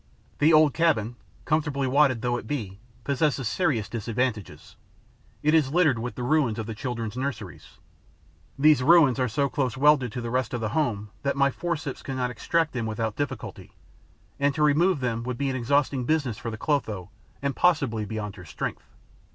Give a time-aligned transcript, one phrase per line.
[0.39, 1.15] The old cabin,
[1.45, 4.75] comfortably wadded though it be, possesses serious disadvantages:
[5.43, 7.77] it is littered with the ruins of the children's nurseries.
[8.57, 12.01] These ruins are so close welded to the rest of the home that my forceps
[12.01, 13.73] cannot extract them without difficulty;
[14.39, 18.37] and to remove them would be an exhausting business for the Clotho and possibly beyond
[18.37, 18.89] her strength.